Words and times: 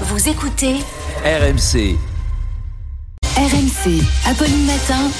Vous 0.00 0.28
écoutez 0.28 0.74
RMC. 1.24 1.96
RMC, 3.36 4.02
Apolline 4.26 4.66
Matin. 4.66 5.10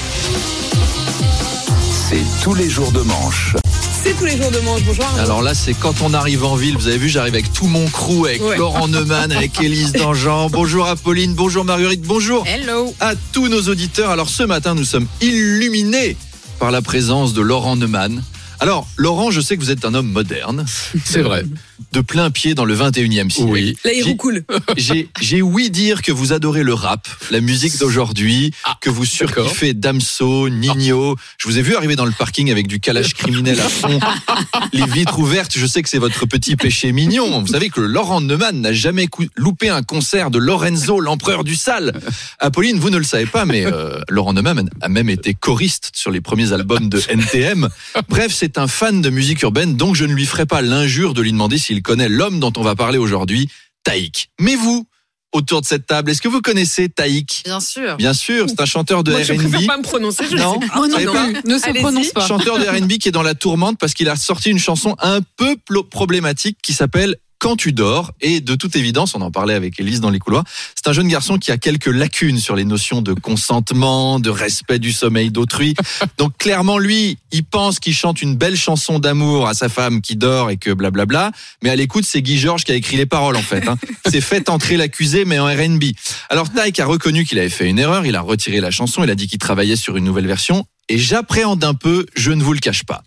C'est 2.09 2.23
tous 2.43 2.53
les 2.53 2.69
jours 2.69 2.91
de 2.91 3.01
manche. 3.01 3.55
C'est 4.03 4.13
tous 4.17 4.25
les 4.25 4.37
jours 4.37 4.51
de 4.51 4.59
manche. 4.59 4.81
Bonjour. 4.85 5.05
Arnaud. 5.05 5.19
Alors 5.21 5.41
là, 5.41 5.53
c'est 5.53 5.73
quand 5.73 6.01
on 6.01 6.13
arrive 6.13 6.43
en 6.43 6.55
ville. 6.55 6.75
Vous 6.77 6.87
avez 6.87 6.97
vu, 6.97 7.09
j'arrive 7.09 7.33
avec 7.33 7.51
tout 7.53 7.67
mon 7.67 7.85
crew, 7.87 8.25
avec 8.25 8.41
Ouais. 8.43 8.57
Laurent 8.57 8.87
Neumann, 8.87 9.31
avec 9.31 9.59
Élise 9.61 9.93
Dangean. 9.93 10.49
Bonjour 10.49 10.85
Apolline, 10.87 11.33
bonjour 11.33 11.65
Marguerite, 11.65 12.01
bonjour 12.03 12.45
Hello. 12.45 12.93
à 12.99 13.13
tous 13.31 13.47
nos 13.47 13.61
auditeurs. 13.63 14.11
Alors 14.11 14.29
ce 14.29 14.43
matin, 14.43 14.75
nous 14.75 14.85
sommes 14.85 15.07
illuminés 15.21 16.15
par 16.59 16.71
la 16.71 16.81
présence 16.81 17.33
de 17.33 17.41
Laurent 17.41 17.75
Neumann. 17.75 18.21
Alors, 18.61 18.87
Laurent, 18.95 19.31
je 19.31 19.41
sais 19.41 19.57
que 19.57 19.61
vous 19.61 19.69
êtes 19.69 19.83
un 19.83 19.93
homme 19.93 20.09
moderne. 20.09 20.65
C'est 21.03 21.21
vrai. 21.21 21.43
De 21.91 22.01
plein 22.01 22.31
pied 22.31 22.55
dans 22.55 22.65
le 22.65 22.75
21e 22.75 23.29
siècle. 23.29 23.49
Oui. 23.51 23.77
Là, 23.83 23.91
il 23.93 24.03
J'ai- 24.03 24.09
roucoule. 24.09 24.43
J'ai 24.77 25.09
j'ai 25.21 25.41
ouï 25.41 25.69
dire 25.69 26.01
que 26.01 26.11
vous 26.11 26.31
adorez 26.33 26.63
le 26.63 26.73
rap, 26.73 27.07
la 27.31 27.41
musique 27.41 27.77
d'aujourd'hui, 27.79 28.51
que 28.81 28.89
vous 28.89 29.05
surkiffez 29.05 29.73
Damso, 29.73 30.49
Nino. 30.49 31.15
Je 31.37 31.47
vous 31.47 31.57
ai 31.57 31.61
vu 31.61 31.75
arriver 31.75 31.95
dans 31.95 32.05
le 32.05 32.11
parking 32.11 32.51
avec 32.51 32.67
du 32.67 32.79
calage 32.79 33.13
criminel 33.13 33.59
à 33.59 33.67
fond, 33.69 33.99
les 34.73 34.85
vitres 34.85 35.19
ouvertes. 35.19 35.53
Je 35.57 35.65
sais 35.65 35.81
que 35.81 35.89
c'est 35.89 35.97
votre 35.97 36.25
petit 36.25 36.55
péché 36.55 36.91
mignon. 36.91 37.41
Vous 37.41 37.47
savez 37.47 37.69
que 37.69 37.81
Laurent 37.81 38.21
Neumann 38.21 38.59
n'a 38.61 38.73
jamais 38.73 39.07
loupé 39.35 39.69
un 39.69 39.83
concert 39.83 40.31
de 40.31 40.37
Lorenzo, 40.39 40.99
l'empereur 40.99 41.43
du 41.43 41.55
sale. 41.55 41.99
Apolline, 42.39 42.79
vous 42.79 42.89
ne 42.89 42.97
le 42.97 43.03
savez 43.03 43.25
pas, 43.25 43.45
mais 43.45 43.65
euh, 43.65 43.99
Laurent 44.09 44.33
Neumann 44.33 44.69
a 44.81 44.89
même 44.89 45.09
été 45.09 45.33
choriste 45.33 45.91
sur 45.93 46.11
les 46.11 46.21
premiers 46.21 46.53
albums 46.53 46.89
de 46.89 47.01
NTM. 47.09 47.69
Bref, 48.09 48.33
c'est 48.33 48.57
un 48.57 48.67
fan 48.67 49.01
de 49.01 49.09
musique 49.09 49.41
urbaine, 49.41 49.75
donc 49.75 49.95
je 49.95 50.05
ne 50.05 50.13
lui 50.13 50.25
ferai 50.25 50.45
pas 50.45 50.61
l'injure 50.61 51.13
de 51.13 51.21
lui 51.21 51.31
demander 51.31 51.57
s'il 51.65 51.81
connaît 51.81 52.09
l'homme 52.09 52.39
dont 52.39 52.53
on 52.57 52.61
va 52.61 52.75
parler 52.75 52.97
aujourd'hui, 52.97 53.49
Taïk. 53.83 54.29
Mais 54.39 54.55
vous, 54.55 54.87
autour 55.33 55.61
de 55.61 55.65
cette 55.65 55.85
table, 55.85 56.11
est-ce 56.11 56.21
que 56.21 56.27
vous 56.27 56.41
connaissez 56.41 56.87
Taïk? 56.89 57.41
Bien 57.45 57.59
sûr. 57.59 57.97
Bien 57.97 58.13
sûr, 58.13 58.45
c'est 58.47 58.59
un 58.61 58.65
chanteur 58.65 59.03
de 59.03 59.11
Moi, 59.11 59.23
je 59.23 59.33
R&B. 59.33 59.37
préfère 59.39 59.67
pas 59.67 59.77
me 59.77 59.83
prononcer. 59.83 60.23
Je 60.29 60.37
Non? 60.37 60.59
sais. 60.61 60.67
Moi 60.75 60.87
non 60.87 60.93
savez 60.95 61.05
pas? 61.05 61.25
Plus. 61.41 61.51
Ne 61.51 61.57
se 61.57 61.79
prononce 61.79 62.09
pas. 62.11 62.27
chanteur 62.27 62.57
de 62.59 62.63
R&B 62.65 62.93
qui 62.99 63.09
est 63.09 63.11
dans 63.11 63.21
la 63.23 63.35
tourmente 63.35 63.77
parce 63.79 63.93
qu'il 63.93 64.07
a 64.09 64.15
sorti 64.15 64.49
une 64.49 64.59
chanson 64.59 64.95
un 64.99 65.19
peu 65.37 65.55
problématique 65.89 66.57
qui 66.63 66.73
s'appelle 66.73 67.15
quand 67.39 67.55
tu 67.55 67.73
dors 67.73 68.11
et 68.21 68.41
de 68.41 68.55
toute 68.55 68.75
évidence, 68.75 69.15
on 69.15 69.21
en 69.21 69.31
parlait 69.31 69.53
avec 69.53 69.79
Elise 69.79 70.01
dans 70.01 70.09
les 70.09 70.19
couloirs, 70.19 70.43
c'est 70.75 70.87
un 70.89 70.93
jeune 70.93 71.07
garçon 71.07 71.37
qui 71.37 71.51
a 71.51 71.57
quelques 71.57 71.87
lacunes 71.87 72.39
sur 72.39 72.55
les 72.55 72.65
notions 72.65 73.01
de 73.01 73.13
consentement, 73.13 74.19
de 74.19 74.29
respect 74.29 74.79
du 74.79 74.91
sommeil 74.91 75.31
d'autrui. 75.31 75.75
Donc 76.17 76.37
clairement 76.37 76.77
lui, 76.77 77.17
il 77.31 77.43
pense 77.43 77.79
qu'il 77.79 77.93
chante 77.93 78.21
une 78.21 78.35
belle 78.35 78.57
chanson 78.57 78.99
d'amour 78.99 79.47
à 79.47 79.53
sa 79.53 79.69
femme 79.69 80.01
qui 80.01 80.15
dort 80.15 80.49
et 80.49 80.57
que 80.57 80.71
blablabla, 80.71 81.31
mais 81.63 81.69
à 81.69 81.75
l'écoute, 81.75 82.05
c'est 82.05 82.21
Guy 82.21 82.37
Georges 82.37 82.63
qui 82.63 82.71
a 82.71 82.75
écrit 82.75 82.97
les 82.97 83.05
paroles 83.05 83.35
en 83.35 83.41
fait. 83.41 83.67
Hein. 83.67 83.77
C'est 84.09 84.21
fait 84.21 84.49
entrer 84.49 84.77
l'accusé 84.77 85.25
mais 85.25 85.39
en 85.39 85.47
R&B. 85.47 85.85
Alors 86.29 86.49
Taïk 86.51 86.79
a 86.79 86.85
reconnu 86.85 87.25
qu'il 87.25 87.39
avait 87.39 87.49
fait 87.49 87.67
une 87.67 87.79
erreur, 87.79 88.05
il 88.05 88.15
a 88.15 88.21
retiré 88.21 88.61
la 88.61 88.71
chanson, 88.71 89.03
il 89.03 89.09
a 89.09 89.15
dit 89.15 89.27
qu'il 89.27 89.39
travaillait 89.39 89.75
sur 89.75 89.97
une 89.97 90.05
nouvelle 90.05 90.27
version 90.27 90.65
et 90.89 90.97
j'appréhende 90.97 91.63
un 91.63 91.73
peu, 91.73 92.05
je 92.15 92.31
ne 92.31 92.43
vous 92.43 92.53
le 92.53 92.59
cache 92.59 92.83
pas. 92.83 93.03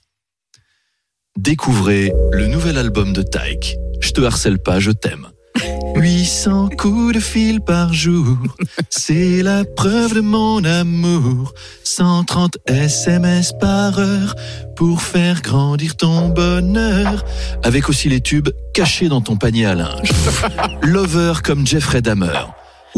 Découvrez 1.37 2.13
le 2.33 2.49
nouvel 2.49 2.79
album 2.79 3.13
de 3.13 3.23
Taïk. 3.23 3.77
Je 4.01 4.11
te 4.13 4.21
harcèle 4.21 4.59
pas, 4.59 4.81
je 4.81 4.91
t'aime. 4.91 5.29
800 5.97 6.71
coups 6.79 7.15
de 7.15 7.21
fil 7.21 7.61
par 7.61 7.93
jour, 7.93 8.37
c'est 8.91 9.43
la 9.43 9.65
preuve 9.65 10.15
de 10.15 10.21
mon 10.21 10.63
amour. 10.65 11.53
130 11.83 12.59
SMS 12.67 13.53
par 13.61 13.99
heure 13.99 14.35
pour 14.77 15.03
faire 15.03 15.43
grandir 15.43 15.97
ton 15.97 16.29
bonheur. 16.29 17.25
Avec 17.65 17.89
aussi 17.89 18.09
les 18.09 18.21
tubes 18.21 18.51
cachés 18.73 19.09
dans 19.09 19.21
ton 19.21 19.37
panier 19.37 19.67
à 19.67 19.75
linge. 19.75 20.11
Lover 20.83 21.35
comme 21.43 21.67
Jeffrey 21.67 22.03
Dahmer. 22.03 22.45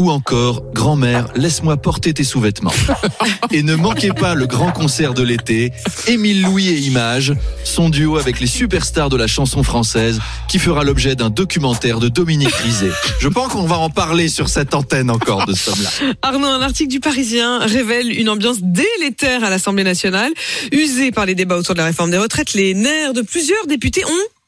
Ou 0.01 0.09
encore, 0.09 0.63
grand-mère, 0.73 1.27
laisse-moi 1.35 1.77
porter 1.77 2.11
tes 2.11 2.23
sous-vêtements. 2.23 2.73
Et 3.51 3.61
ne 3.61 3.75
manquez 3.75 4.13
pas 4.13 4.33
le 4.33 4.47
grand 4.47 4.71
concert 4.71 5.13
de 5.13 5.21
l'été, 5.21 5.71
Émile 6.07 6.41
Louis 6.41 6.69
et 6.69 6.79
Images, 6.79 7.35
son 7.63 7.87
duo 7.91 8.17
avec 8.17 8.39
les 8.39 8.47
superstars 8.47 9.09
de 9.09 9.15
la 9.15 9.27
chanson 9.27 9.61
française, 9.61 10.19
qui 10.47 10.57
fera 10.57 10.83
l'objet 10.83 11.15
d'un 11.15 11.29
documentaire 11.29 11.99
de 11.99 12.07
Dominique 12.07 12.51
Rizet. 12.51 12.89
Je 13.19 13.27
pense 13.27 13.51
qu'on 13.51 13.67
va 13.67 13.77
en 13.77 13.91
parler 13.91 14.27
sur 14.27 14.49
cette 14.49 14.73
antenne 14.73 15.11
encore 15.11 15.45
de 15.45 15.53
ce 15.53 15.69
homme-là. 15.69 15.89
Arnaud, 16.23 16.47
un 16.47 16.63
article 16.63 16.89
du 16.89 16.99
Parisien 16.99 17.59
révèle 17.59 18.11
une 18.11 18.29
ambiance 18.29 18.57
délétère 18.59 19.43
à 19.43 19.51
l'Assemblée 19.51 19.83
nationale. 19.83 20.31
Usée 20.71 21.11
par 21.11 21.27
les 21.27 21.35
débats 21.35 21.57
autour 21.57 21.75
de 21.75 21.79
la 21.79 21.85
réforme 21.85 22.09
des 22.09 22.17
retraites, 22.17 22.55
les 22.55 22.73
nerfs 22.73 23.13
de 23.13 23.21
plusieurs 23.21 23.67
députés 23.67 24.03
ont 24.05 24.40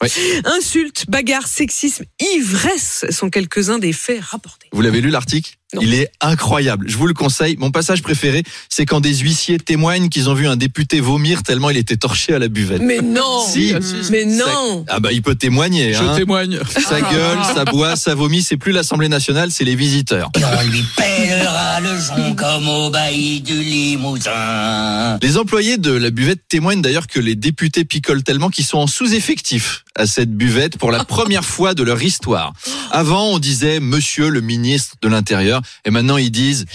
Ouais. 0.00 0.08
Insultes, 0.44 1.04
bagarres, 1.08 1.46
sexisme, 1.46 2.04
ivresse 2.20 3.04
sont 3.10 3.30
quelques-uns 3.30 3.78
des 3.78 3.92
faits 3.92 4.22
rapportés. 4.22 4.68
Vous 4.72 4.82
l'avez 4.82 5.00
lu 5.00 5.10
l'article? 5.10 5.56
Non. 5.74 5.80
Il 5.82 5.94
est 5.94 6.10
incroyable. 6.20 6.86
Je 6.88 6.96
vous 6.96 7.06
le 7.06 7.14
conseille. 7.14 7.56
Mon 7.58 7.70
passage 7.70 8.02
préféré, 8.02 8.42
c'est 8.68 8.84
quand 8.84 9.00
des 9.00 9.14
huissiers 9.16 9.58
témoignent 9.58 10.08
qu'ils 10.10 10.28
ont 10.28 10.34
vu 10.34 10.46
un 10.46 10.56
député 10.56 11.00
vomir 11.00 11.42
tellement 11.42 11.70
il 11.70 11.76
était 11.78 11.96
torché 11.96 12.34
à 12.34 12.38
la 12.38 12.48
buvette. 12.48 12.82
Mais 12.82 13.00
non 13.00 13.46
Si. 13.48 13.74
Mais 14.10 14.24
non 14.26 14.84
Ah 14.88 15.00
bah 15.00 15.12
il 15.12 15.22
peut 15.22 15.34
témoigner. 15.34 15.94
hein. 15.96 16.14
témoigne. 16.16 16.58
Ça 16.68 17.00
gueule, 17.00 17.38
ça 17.54 17.64
boit, 17.64 17.96
ça 17.96 18.14
vomit. 18.14 18.42
C'est 18.42 18.56
plus 18.58 18.72
l'Assemblée 18.72 19.08
nationale, 19.08 19.50
c'est 19.50 19.64
les 19.64 19.74
visiteurs. 19.76 20.30
On 20.36 20.68
lui 20.70 20.84
pèlera 20.96 21.80
le 21.80 21.98
jonc 21.98 22.34
comme 22.36 22.68
au 22.68 22.90
bailli 22.90 23.40
du 23.40 23.54
Limousin. 23.54 25.18
Les 25.22 25.36
employés 25.38 25.78
de 25.78 25.92
la 25.92 26.10
buvette 26.10 26.40
témoignent 26.48 26.82
d'ailleurs 26.82 27.06
que 27.06 27.20
les 27.20 27.34
députés 27.34 27.84
picolent 27.84 28.22
tellement 28.22 28.50
qu'ils 28.50 28.64
sont 28.64 28.78
en 28.78 28.86
sous-effectif 28.86 29.84
à 29.94 30.06
cette 30.06 30.34
buvette 30.34 30.78
pour 30.78 30.90
la 30.90 31.04
première 31.04 31.44
fois 31.44 31.74
de 31.74 31.82
leur 31.82 32.02
histoire. 32.02 32.52
Avant, 32.90 33.26
on 33.28 33.38
disait 33.38 33.80
Monsieur 33.80 34.28
le 34.28 34.40
ministre 34.40 34.96
de 35.02 35.08
l'Intérieur, 35.08 35.61
et 35.84 35.90
maintenant 35.90 36.16
ils 36.16 36.30
disent. 36.30 36.66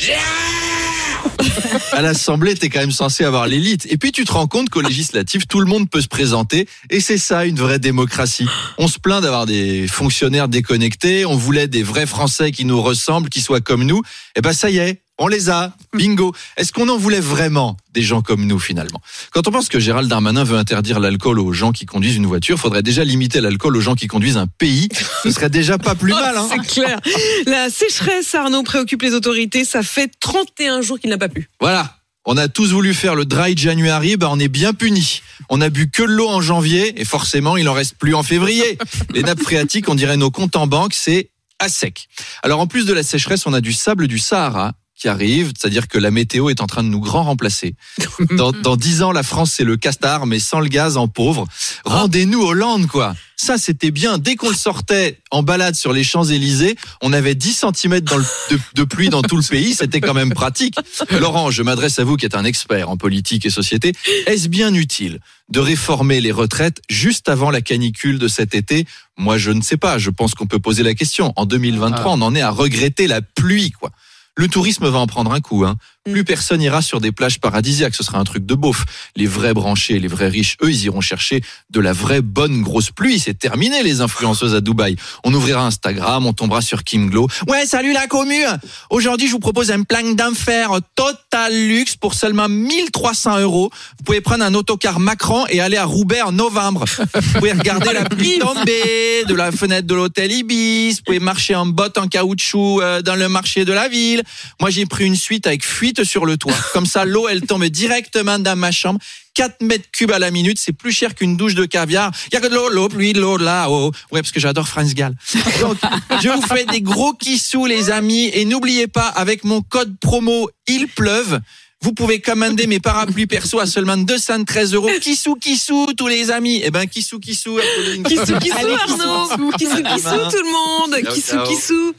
À 1.92 2.02
l'Assemblée, 2.02 2.56
t'es 2.56 2.70
quand 2.70 2.80
même 2.80 2.92
censé 2.92 3.24
avoir 3.24 3.48
l'élite. 3.48 3.88
Et 3.90 3.98
puis 3.98 4.12
tu 4.12 4.26
te 4.26 4.32
rends 4.32 4.48
compte 4.48 4.70
qu'au 4.70 4.82
législatif, 4.82 5.48
tout 5.48 5.60
le 5.60 5.66
monde 5.66 5.90
peut 5.90 6.02
se 6.02 6.08
présenter. 6.08 6.68
Et 6.90 7.00
c'est 7.00 7.18
ça, 7.18 7.46
une 7.46 7.58
vraie 7.58 7.80
démocratie. 7.80 8.48
On 8.78 8.88
se 8.88 9.00
plaint 9.00 9.22
d'avoir 9.22 9.46
des 9.46 9.88
fonctionnaires 9.88 10.48
déconnectés. 10.48 11.26
On 11.26 11.36
voulait 11.36 11.68
des 11.68 11.84
vrais 11.84 12.06
Français 12.06 12.52
qui 12.52 12.66
nous 12.66 12.82
ressemblent, 12.82 13.30
qui 13.30 13.42
soient 13.42 13.62
comme 13.62 13.84
nous. 13.84 14.02
Et 14.36 14.42
ben 14.42 14.54
ça 14.54 14.70
y 14.70 14.78
est, 14.78 15.02
on 15.20 15.28
les 15.28 15.50
a. 15.50 15.74
Bingo. 15.94 16.34
Est-ce 16.58 16.72
qu'on 16.72 16.90
en 16.90 16.98
voulait 16.98 17.20
vraiment 17.20 17.78
des 17.94 18.02
gens 18.02 18.22
comme 18.22 18.46
nous 18.46 18.60
finalement? 18.60 19.02
Quand 19.32 19.48
on 19.48 19.52
pense 19.52 19.70
que 19.70 19.80
Gérald 19.80 20.10
Darmanin 20.10 20.44
veut 20.44 20.58
interdire 20.58 21.00
l'alcool 21.00 21.40
aux 21.40 21.54
gens 21.54 21.72
qui 21.72 21.86
conduisent 21.86 22.16
une 22.18 22.26
voiture, 22.28 22.60
faudrait 22.60 22.84
déjà 22.84 23.04
limiter 23.04 23.42
l'alcool 23.42 23.76
aux 23.76 23.82
gens 23.82 23.96
qui 23.96 24.08
conduisent 24.08 24.38
un 24.38 24.48
pays. 24.48 24.90
Ce 25.24 25.32
serait 25.32 25.50
déjà 25.50 25.78
pas 25.78 25.96
plus 25.96 26.12
mal. 26.14 26.38
Hein 26.38 26.48
C'est 26.52 26.82
clair. 26.82 27.00
La 27.46 27.70
sécheresse, 27.70 28.34
Arnaud, 28.36 28.64
préoccupe 28.64 29.02
les 29.02 29.14
autorités. 29.14 29.66
Ça 29.66 29.84
fait 29.84 30.12
31 30.20 30.82
jours 30.82 31.00
qu'il 31.00 31.10
n'a 31.10 31.18
pas 31.18 31.30
plu. 31.30 31.50
Voilà. 31.60 31.94
On 32.30 32.36
a 32.36 32.50
tous 32.50 32.74
voulu 32.74 32.94
faire 32.94 33.16
le 33.16 33.24
dry 33.24 33.56
January, 33.56 34.18
bah 34.18 34.28
on 34.30 34.38
est 34.38 34.50
bien 34.50 34.74
puni. 34.74 35.22
On 35.48 35.62
a 35.62 35.70
bu 35.70 35.90
que 35.90 36.02
de 36.04 36.08
l'eau 36.08 36.28
en 36.28 36.42
janvier 36.42 37.00
et 37.00 37.06
forcément 37.06 37.56
il 37.56 37.70
en 37.70 37.74
reste 37.74 37.96
plus 37.98 38.14
en 38.16 38.22
février. 38.22 38.78
Les 39.14 39.24
nappes 39.24 39.42
phréatiques, 39.42 39.88
on 39.88 39.96
dirait 39.96 40.18
nos 40.18 40.30
comptes 40.30 40.58
en 40.58 40.68
banque, 40.68 40.94
c'est 40.94 41.30
à 41.60 41.70
sec. 41.70 42.10
Alors 42.44 42.60
en 42.60 42.68
plus 42.68 42.86
de 42.86 42.92
la 42.92 43.02
sécheresse, 43.04 43.48
on 43.48 43.54
a 43.54 43.62
du 43.62 43.72
sable 43.72 44.10
du 44.10 44.20
Sahara 44.20 44.74
qui 44.98 45.08
arrive, 45.08 45.54
c'est-à-dire 45.58 45.88
que 45.88 46.00
la 46.00 46.10
météo 46.10 46.50
est 46.50 46.60
en 46.60 46.66
train 46.68 46.84
de 46.84 46.90
nous 46.90 47.00
grand 47.00 47.24
remplacer. 47.24 47.76
Dans, 48.32 48.52
10 48.76 49.04
ans, 49.04 49.12
la 49.12 49.22
France, 49.24 49.54
c'est 49.56 49.64
le 49.64 49.78
castar, 49.78 50.26
mais 50.26 50.40
sans 50.40 50.60
le 50.60 50.68
gaz, 50.70 50.98
en 50.98 51.08
pauvre. 51.08 51.48
Rendez-nous 51.86 52.42
Hollande, 52.42 52.88
quoi. 52.88 53.16
Ça, 53.36 53.60
c'était 53.60 53.92
bien. 53.92 54.18
Dès 54.18 54.36
qu'on 54.36 54.50
le 54.50 54.56
sortait 54.56 55.20
en 55.30 55.44
balade 55.44 55.76
sur 55.76 55.94
les 55.94 56.04
Champs-Élysées, 56.04 56.76
on 57.04 57.14
avait 57.14 57.36
10 57.36 57.66
cm 57.76 58.00
dans 58.00 58.18
le- 58.18 58.26
de, 58.50 58.60
de 58.74 58.84
pluie 58.84 59.10
dans 59.10 59.22
tout 59.22 59.38
le 59.38 59.44
pays. 59.44 59.76
C'était 59.76 60.02
quand 60.02 60.16
même 60.16 60.34
pratique. 60.34 60.76
Laurent, 61.12 61.52
je 61.52 61.62
m'adresse 61.62 62.00
à 62.00 62.04
vous 62.04 62.18
qui 62.18 62.26
êtes 62.26 62.34
un 62.34 62.46
expert 62.46 62.90
en 62.90 62.98
politique 62.98 63.46
et 63.46 63.52
société. 63.52 63.94
Est-ce 64.26 64.48
bien 64.50 64.74
utile 64.74 65.20
de 65.50 65.60
réformer 65.60 66.20
les 66.20 66.32
retraites 66.32 66.82
juste 66.90 67.30
avant 67.30 67.52
la 67.52 67.62
canicule 67.62 68.18
de 68.18 68.28
cet 68.28 68.56
été? 68.56 68.88
Moi, 69.18 69.38
je 69.38 69.52
ne 69.52 69.62
sais 69.62 69.78
pas. 69.78 70.00
Je 70.00 70.10
pense 70.10 70.34
qu'on 70.34 70.48
peut 70.48 70.60
poser 70.60 70.82
la 70.82 70.96
question. 70.96 71.34
En 71.36 71.46
2023, 71.46 72.14
on 72.14 72.22
en 72.24 72.34
est 72.34 72.42
à 72.42 72.50
regretter 72.50 73.06
la 73.06 73.22
pluie, 73.22 73.70
quoi. 73.70 73.92
Le 74.38 74.48
tourisme 74.48 74.88
va 74.88 75.00
en 75.00 75.08
prendre 75.08 75.32
un 75.32 75.42
coup. 75.42 75.66
Hein. 75.66 75.78
Plus 76.12 76.24
personne 76.24 76.62
ira 76.62 76.82
sur 76.82 77.02
des 77.02 77.12
plages 77.12 77.40
paradisiaques. 77.40 77.96
Ce 77.96 78.04
sera 78.04 78.20
un 78.20 78.24
truc 78.24 78.46
de 78.46 78.56
beauf. 78.56 78.86
Les 79.16 79.26
vrais 79.26 79.54
branchés, 79.54 80.00
les 80.00 80.08
vrais 80.08 80.30
riches, 80.30 80.58
eux, 80.64 80.72
ils 80.72 80.86
iront 80.86 81.02
chercher 81.02 81.42
de 81.70 81.80
la 81.80 81.94
vraie 81.94 82.22
bonne 82.22 82.62
grosse 82.62 82.92
pluie. 82.92 83.20
C'est 83.20 83.38
terminé, 83.38 83.84
les 83.84 84.02
influenceuses 84.02 84.56
à 84.56 84.62
Dubaï. 84.62 84.96
On 85.24 85.34
ouvrira 85.34 85.66
Instagram, 85.66 86.26
on 86.26 86.34
tombera 86.34 86.62
sur 86.62 86.84
Kim 86.84 87.10
Glow. 87.10 87.28
Ouais, 87.48 87.66
salut 87.66 87.94
la 87.94 88.08
commu 88.08 88.44
Aujourd'hui, 88.90 89.28
je 89.28 89.34
vous 89.34 89.40
propose 89.40 89.72
un 89.72 89.84
plan 89.84 90.14
d'enfer 90.14 90.72
total 90.96 91.54
luxe 91.54 91.96
pour 91.96 92.14
seulement 92.14 92.50
1300 92.50 93.40
euros. 93.40 93.70
Vous 93.98 94.04
pouvez 94.04 94.22
prendre 94.22 94.44
un 94.44 94.54
autocar 94.54 95.00
Macron 95.00 95.46
et 95.50 95.60
aller 95.60 95.78
à 95.78 95.86
Roubaix 95.86 96.22
en 96.22 96.32
novembre. 96.32 96.86
Vous 97.14 97.34
pouvez 97.40 97.52
regarder 97.52 97.94
la 97.94 98.06
pluie 98.06 98.40
tomber 98.40 99.24
de 99.28 99.34
la 99.34 99.52
fenêtre 99.52 99.88
de 99.88 99.96
l'hôtel 99.96 100.32
Ibis. 100.32 100.98
Vous 100.98 101.04
pouvez 101.06 101.20
marcher 101.20 101.56
en 101.56 101.66
botte 101.66 101.98
en 101.98 102.08
caoutchouc 102.08 102.82
euh, 102.82 103.02
dans 103.02 103.16
le 103.16 103.30
marché 103.30 103.66
de 103.66 103.74
la 103.74 103.88
ville. 103.88 104.24
Moi, 104.60 104.70
j'ai 104.70 104.86
pris 104.86 105.06
une 105.06 105.16
suite 105.16 105.48
avec 105.48 105.66
fuite 105.66 105.97
sur 106.04 106.26
le 106.26 106.38
toit. 106.38 106.56
Comme 106.74 106.86
ça, 106.86 107.06
l'eau, 107.06 107.28
elle 107.28 107.42
tombe 107.42 107.66
directement 107.66 108.40
dans 108.40 108.56
ma 108.56 108.72
chambre. 108.72 109.00
4 109.34 109.62
mètres 109.62 109.88
cubes 109.92 110.12
à 110.12 110.20
la 110.20 110.32
minute, 110.32 110.58
c'est 110.60 110.74
plus 110.74 110.92
cher 110.92 111.14
qu'une 111.14 111.38
douche 111.38 111.54
de 111.54 111.66
caviar. 111.66 112.12
Il 112.32 112.34
y 112.34 112.38
a 112.38 112.42
que 112.42 112.48
de 112.48 112.56
l'eau, 112.56 112.70
l'eau, 112.70 112.90
pluie, 112.90 113.14
de 113.14 113.22
l'eau 113.22 113.38
là-haut. 113.38 113.92
Ouais, 114.12 114.22
parce 114.22 114.32
que 114.32 114.40
j'adore 114.40 114.68
France 114.68 114.96
Gall. 114.96 115.16
Donc, 115.62 115.78
je 116.22 116.30
vous 116.30 116.42
fais 116.42 116.66
des 116.66 116.82
gros 116.82 117.14
kissous, 117.14 117.68
les 117.68 117.92
amis. 117.92 118.32
Et 118.34 118.46
n'oubliez 118.46 118.88
pas, 118.88 119.08
avec 119.08 119.44
mon 119.44 119.62
code 119.62 119.96
promo, 120.00 120.50
il 120.68 120.88
pleuve. 120.88 121.40
Vous 121.82 121.94
pouvez 121.94 122.20
commander 122.20 122.66
mes 122.66 122.80
parapluies 122.80 123.28
perso 123.28 123.60
à 123.60 123.68
seulement 123.68 123.98
213 123.98 124.74
euros. 124.74 124.90
Kissou, 125.00 125.36
kissou, 125.36 125.86
tous 125.96 126.08
les 126.08 126.32
amis. 126.32 126.60
Eh 126.64 126.72
ben, 126.72 126.88
kissou, 126.88 127.20
kissou. 127.20 127.60
Apolline. 127.60 128.02
Kissou, 128.02 128.40
kissou, 128.40 128.58
Arnaud. 128.58 129.52
Kissou, 129.60 129.84
kissou, 129.84 130.18
tout 130.32 130.44
le 130.44 130.52
monde. 130.52 131.14
Kissou, 131.14 131.44
kissou. 131.44 131.94